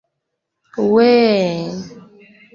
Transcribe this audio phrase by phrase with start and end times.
[0.91, 1.77] weeeeee